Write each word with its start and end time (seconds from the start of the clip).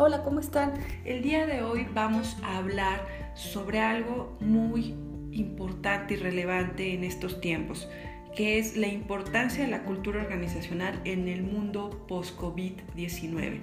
Hola, 0.00 0.22
¿cómo 0.22 0.38
están? 0.38 0.74
El 1.04 1.22
día 1.22 1.44
de 1.44 1.60
hoy 1.60 1.84
vamos 1.92 2.36
a 2.44 2.58
hablar 2.58 3.04
sobre 3.34 3.80
algo 3.80 4.38
muy 4.38 4.94
importante 5.32 6.14
y 6.14 6.18
relevante 6.18 6.94
en 6.94 7.02
estos 7.02 7.40
tiempos, 7.40 7.88
que 8.36 8.60
es 8.60 8.76
la 8.76 8.86
importancia 8.86 9.64
de 9.64 9.70
la 9.72 9.82
cultura 9.82 10.22
organizacional 10.22 11.00
en 11.04 11.26
el 11.26 11.42
mundo 11.42 12.06
post-COVID-19. 12.06 13.58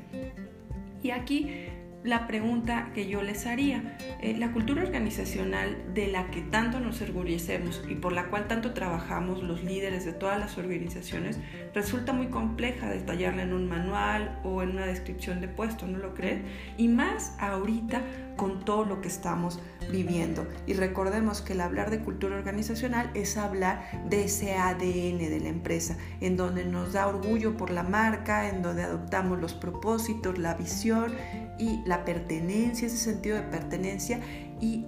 Y 1.04 1.12
aquí 1.12 1.70
la 2.06 2.28
pregunta 2.28 2.92
que 2.94 3.08
yo 3.08 3.24
les 3.24 3.48
haría. 3.48 3.98
Eh, 4.22 4.38
la 4.38 4.52
cultura 4.52 4.84
organizacional 4.84 5.76
de 5.94 6.08
la 6.08 6.30
que 6.30 6.42
tanto 6.42 6.80
nos 6.80 7.02
orgullecemos 7.02 7.84
y 7.90 7.96
por 7.96 8.14
la 8.14 8.28
cual 8.30 8.48
tanto 8.48 8.74
trabajamos 8.74 9.42
los 9.42 9.64
líderes 9.64 10.06
de 10.06 10.14
todas 10.14 10.40
las 10.40 10.58
organizaciones 10.58 11.40
resulta 11.74 12.14
muy 12.14 12.28
compleja 12.28 12.90
detallarla 12.90 13.44
en 13.44 13.54
un 13.54 13.68
manual 13.68 14.40
o 14.44 14.62
en 14.62 14.72
una 14.72 14.86
descripción 14.86 15.42
de 15.42 15.48
puesto, 15.48 15.88
¿no 15.88 15.98
lo 15.98 16.14
creen? 16.14 16.46
Y 16.78 16.88
más 16.88 17.36
ahorita 17.40 18.02
con 18.38 18.66
todo 18.66 18.86
lo 18.86 19.02
que 19.02 19.08
estamos 19.08 19.60
viviendo. 19.92 20.48
Y 20.68 20.74
recordemos 20.74 21.42
que 21.42 21.54
el 21.54 21.62
hablar 21.62 21.90
de 21.90 22.00
cultura 22.00 22.36
organizacional 22.36 23.10
es 23.14 23.38
hablar 23.38 23.82
de 24.10 24.26
ese 24.26 24.56
ADN 24.56 25.18
de 25.18 25.40
la 25.42 25.50
empresa, 25.50 25.98
en 26.22 26.38
donde 26.38 26.66
nos 26.66 26.94
da 26.94 27.08
orgullo 27.08 27.58
por 27.58 27.72
la 27.72 27.84
marca, 27.84 28.50
en 28.50 28.62
donde 28.62 28.84
adoptamos 28.84 29.40
los 29.40 29.54
propósitos, 29.54 30.38
la 30.38 30.56
visión 30.56 31.14
y 31.58 31.82
la 31.86 32.06
pertenencia, 32.06 32.88
ese 32.88 32.98
sentido 32.98 33.38
de 33.38 33.44
pertenencia 33.44 34.20
y 34.62 34.86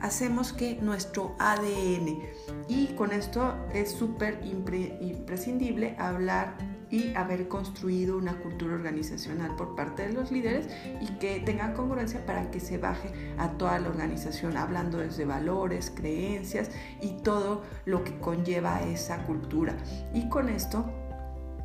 hacemos 0.00 0.52
que 0.52 0.76
nuestro 0.80 1.34
ADN 1.38 2.20
y 2.68 2.86
con 2.96 3.12
esto 3.12 3.54
es 3.72 3.90
súper 3.90 4.40
imprescindible 4.44 5.96
hablar 5.98 6.56
y 6.92 7.14
haber 7.14 7.48
construido 7.48 8.18
una 8.18 8.38
cultura 8.38 8.74
organizacional 8.74 9.56
por 9.56 9.74
parte 9.74 10.06
de 10.06 10.12
los 10.12 10.30
líderes 10.30 10.68
y 11.00 11.06
que 11.18 11.40
tenga 11.40 11.72
congruencia 11.72 12.24
para 12.26 12.50
que 12.50 12.60
se 12.60 12.76
baje 12.76 13.34
a 13.38 13.52
toda 13.52 13.78
la 13.78 13.88
organización, 13.88 14.58
hablando 14.58 14.98
desde 14.98 15.24
valores, 15.24 15.90
creencias 15.90 16.70
y 17.00 17.12
todo 17.22 17.62
lo 17.86 18.04
que 18.04 18.18
conlleva 18.18 18.82
esa 18.82 19.24
cultura. 19.24 19.74
Y 20.12 20.28
con 20.28 20.50
esto 20.50 20.84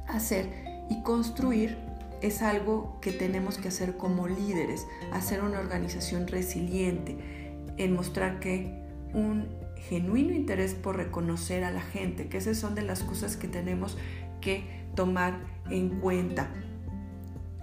hacer 0.07 0.49
y 0.89 1.03
construir 1.03 1.77
es 2.21 2.41
algo 2.41 2.97
que 3.01 3.11
tenemos 3.11 3.57
que 3.57 3.67
hacer 3.67 3.97
como 3.97 4.27
líderes, 4.27 4.87
hacer 5.11 5.41
una 5.41 5.59
organización 5.59 6.27
resiliente, 6.27 7.17
en 7.77 7.93
mostrar 7.93 8.39
que 8.39 8.73
un 9.13 9.47
genuino 9.75 10.33
interés 10.33 10.73
por 10.73 10.97
reconocer 10.97 11.63
a 11.63 11.71
la 11.71 11.81
gente, 11.81 12.27
que 12.27 12.37
esas 12.37 12.57
son 12.57 12.75
de 12.75 12.81
las 12.81 13.03
cosas 13.03 13.37
que 13.37 13.47
tenemos 13.47 13.97
que 14.41 14.85
tomar 14.95 15.39
en 15.69 15.99
cuenta, 15.99 16.49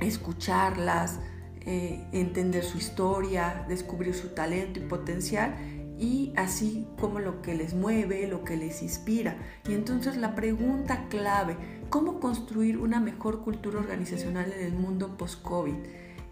escucharlas, 0.01 1.19
eh, 1.67 2.05
entender 2.13 2.63
su 2.63 2.79
historia, 2.79 3.65
descubrir 3.69 4.15
su 4.15 4.29
talento 4.29 4.81
y 4.81 4.83
potencial 4.83 5.55
y 6.05 6.35
así 6.37 6.87
como 7.01 7.19
lo 7.19 7.41
que 7.41 7.55
les 7.55 7.73
mueve, 7.73 8.27
lo 8.27 8.45
que 8.45 8.59
les 8.59 8.83
inspira. 8.83 9.39
Y 9.67 9.73
entonces 9.73 10.19
la 10.19 10.35
pregunta 10.35 11.07
clave, 11.09 11.57
¿cómo 11.89 12.21
construir 12.21 12.77
una 12.77 13.01
mejor 13.01 13.41
cultura 13.41 13.79
organizacional 13.79 14.53
en 14.53 14.67
el 14.67 14.75
mundo 14.75 15.17
post-COVID? 15.17 15.73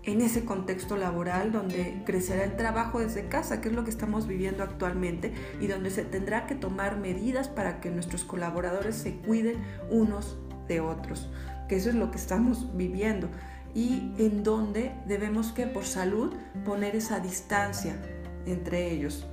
En 0.02 0.20
ese 0.20 0.44
contexto 0.44 0.98
laboral 0.98 1.52
donde 1.52 2.02
crecerá 2.04 2.44
el 2.44 2.56
trabajo 2.56 2.98
desde 2.98 3.28
casa, 3.28 3.62
que 3.62 3.70
es 3.70 3.74
lo 3.74 3.82
que 3.82 3.88
estamos 3.88 4.26
viviendo 4.26 4.62
actualmente, 4.62 5.32
y 5.58 5.68
donde 5.68 5.88
se 5.88 6.04
tendrá 6.04 6.44
que 6.46 6.54
tomar 6.54 6.98
medidas 6.98 7.48
para 7.48 7.80
que 7.80 7.90
nuestros 7.90 8.24
colaboradores 8.24 8.96
se 8.96 9.16
cuiden 9.16 9.56
unos 9.90 10.36
de 10.68 10.80
otros, 10.80 11.30
que 11.66 11.76
eso 11.76 11.88
es 11.88 11.94
lo 11.94 12.10
que 12.10 12.18
estamos 12.18 12.76
viviendo, 12.76 13.30
y 13.74 14.12
en 14.18 14.42
donde 14.42 14.92
debemos 15.06 15.52
que 15.52 15.66
por 15.66 15.86
salud 15.86 16.34
poner 16.66 16.94
esa 16.94 17.20
distancia 17.20 17.96
entre 18.44 18.90
ellos. 18.90 19.26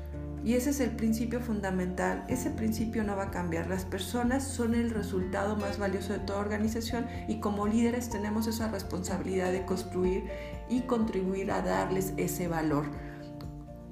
Y 0.44 0.54
ese 0.54 0.70
es 0.70 0.80
el 0.80 0.92
principio 0.92 1.42
fundamental. 1.42 2.24
Ese 2.30 2.50
principio 2.50 3.04
no 3.04 3.16
va 3.16 3.24
a 3.24 3.32
cambiar. 3.32 3.68
Las 3.68 3.86
personas 3.86 4.44
son 4.44 4.74
el 4.74 4.90
resultado 4.90 5.58
más 5.58 5.78
valioso 5.78 6.14
de 6.14 6.20
toda 6.20 6.40
organización 6.40 7.08
y 7.28 7.40
como 7.40 7.68
líderes 7.68 8.10
tenemos 8.10 8.48
esa 8.48 8.70
responsabilidad 8.70 9.52
de 9.52 9.66
construir 9.66 10.30
y 10.70 10.82
contribuir 10.82 11.52
a 11.52 11.62
darles 11.62 12.14
ese 12.18 12.48
valor. 12.48 12.86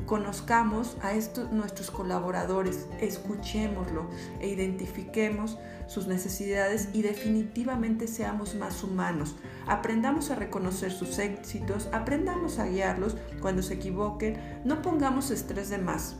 Conozcamos 0.06 0.96
a 1.02 1.12
estos 1.12 1.52
nuestros 1.52 1.92
colaboradores, 1.92 2.88
escuchémoslo 3.02 4.10
e 4.40 4.48
identifiquemos 4.48 5.58
sus 5.88 6.08
necesidades 6.08 6.88
y 6.94 7.02
definitivamente 7.02 8.08
seamos 8.08 8.56
más 8.56 8.86
humanos. 8.86 9.36
Aprendamos 9.68 10.32
a 10.32 10.36
reconocer 10.36 10.94
sus 10.94 11.20
éxitos, 11.20 11.90
aprendamos 11.92 12.58
a 12.58 12.68
guiarlos 12.68 13.18
cuando 13.42 13.62
se 13.62 13.74
equivoquen, 13.74 14.62
no 14.64 14.82
pongamos 14.82 15.30
estrés 15.30 15.70
de 15.70 15.78
más 15.78 16.16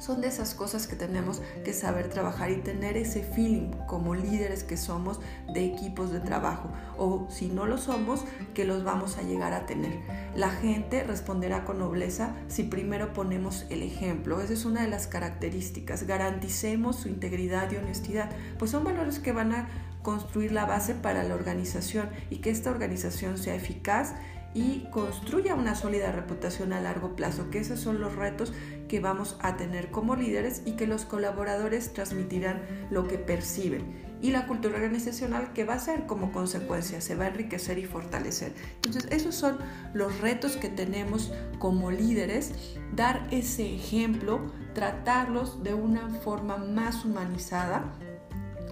son 0.00 0.20
de 0.20 0.28
esas 0.28 0.54
cosas 0.54 0.86
que 0.86 0.96
tenemos 0.96 1.42
que 1.64 1.72
saber 1.72 2.08
trabajar 2.08 2.50
y 2.50 2.56
tener 2.56 2.96
ese 2.96 3.22
feeling 3.22 3.70
como 3.86 4.14
líderes 4.14 4.64
que 4.64 4.76
somos 4.76 5.20
de 5.52 5.64
equipos 5.64 6.12
de 6.12 6.20
trabajo 6.20 6.68
o 6.98 7.26
si 7.30 7.48
no 7.48 7.66
lo 7.66 7.78
somos, 7.78 8.24
que 8.54 8.64
los 8.64 8.84
vamos 8.84 9.18
a 9.18 9.22
llegar 9.22 9.52
a 9.52 9.66
tener. 9.66 10.00
La 10.34 10.50
gente 10.50 11.04
responderá 11.04 11.64
con 11.64 11.78
nobleza 11.78 12.34
si 12.48 12.62
primero 12.62 13.12
ponemos 13.12 13.66
el 13.70 13.82
ejemplo. 13.82 14.40
Esa 14.40 14.52
es 14.52 14.64
una 14.64 14.82
de 14.82 14.88
las 14.88 15.06
características. 15.06 16.04
Garanticemos 16.04 16.96
su 16.96 17.08
integridad 17.08 17.70
y 17.70 17.76
honestidad, 17.76 18.30
pues 18.58 18.70
son 18.70 18.84
valores 18.84 19.18
que 19.18 19.32
van 19.32 19.52
a 19.52 19.68
construir 20.02 20.52
la 20.52 20.66
base 20.66 20.94
para 20.94 21.24
la 21.24 21.34
organización 21.34 22.08
y 22.30 22.36
que 22.36 22.50
esta 22.50 22.70
organización 22.70 23.38
sea 23.38 23.56
eficaz 23.56 24.14
y 24.56 24.88
construya 24.90 25.54
una 25.54 25.74
sólida 25.74 26.12
reputación 26.12 26.72
a 26.72 26.80
largo 26.80 27.14
plazo, 27.14 27.50
que 27.50 27.58
esos 27.58 27.78
son 27.78 28.00
los 28.00 28.16
retos 28.16 28.54
que 28.88 29.00
vamos 29.00 29.36
a 29.40 29.58
tener 29.58 29.90
como 29.90 30.16
líderes 30.16 30.62
y 30.64 30.72
que 30.72 30.86
los 30.86 31.04
colaboradores 31.04 31.92
transmitirán 31.92 32.62
lo 32.90 33.06
que 33.06 33.18
perciben. 33.18 34.06
Y 34.22 34.30
la 34.30 34.46
cultura 34.46 34.76
organizacional 34.76 35.52
que 35.52 35.64
va 35.64 35.74
a 35.74 35.78
ser 35.78 36.06
como 36.06 36.32
consecuencia, 36.32 37.02
se 37.02 37.14
va 37.16 37.26
a 37.26 37.28
enriquecer 37.28 37.76
y 37.76 37.84
fortalecer. 37.84 38.54
Entonces, 38.76 39.06
esos 39.10 39.34
son 39.34 39.58
los 39.92 40.22
retos 40.22 40.56
que 40.56 40.70
tenemos 40.70 41.34
como 41.58 41.90
líderes, 41.90 42.78
dar 42.94 43.28
ese 43.30 43.74
ejemplo, 43.74 44.40
tratarlos 44.72 45.62
de 45.64 45.74
una 45.74 46.08
forma 46.08 46.56
más 46.56 47.04
humanizada 47.04 47.92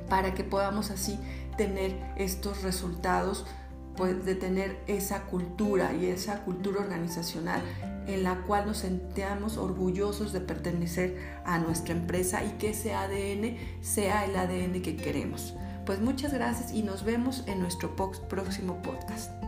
para 0.09 0.33
que 0.33 0.45
podamos 0.45 0.91
así 0.91 1.19
tener 1.59 1.95
estos 2.17 2.63
resultados 2.63 3.45
pues, 3.97 4.25
de 4.25 4.35
tener 4.35 4.79
esa 4.87 5.23
cultura 5.23 5.95
y 5.95 6.07
esa 6.07 6.41
cultura 6.45 6.81
organizacional 6.81 7.63
en 8.07 8.23
la 8.23 8.43
cual 8.43 8.67
nos 8.67 8.79
sentamos 8.79 9.57
orgullosos 9.57 10.33
de 10.33 10.41
pertenecer 10.41 11.17
a 11.45 11.59
nuestra 11.59 11.95
empresa 11.95 12.45
y 12.45 12.51
que 12.59 12.71
ese 12.71 12.95
ADN 12.95 13.57
sea 13.81 14.25
el 14.25 14.37
ADN 14.37 14.83
que 14.83 14.97
queremos. 14.97 15.55
Pues 15.87 16.01
muchas 16.01 16.33
gracias 16.33 16.73
y 16.73 16.83
nos 16.83 17.05
vemos 17.05 17.45
en 17.47 17.61
nuestro 17.61 17.95
próximo 17.97 18.81
podcast. 18.83 19.44